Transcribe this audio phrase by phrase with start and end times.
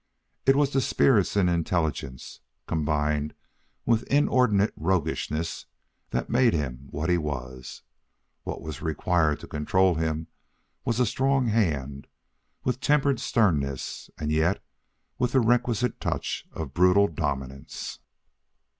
[0.47, 3.35] It was the spirits and the intelligence, combined
[3.85, 5.67] with inordinate roguishness,
[6.09, 7.83] that made him what he was.
[8.41, 10.25] What was required to control him
[10.85, 12.07] was a strong hand,
[12.63, 14.63] with tempered sternness and yet
[15.19, 17.99] with the requisite touch of brutal dominance.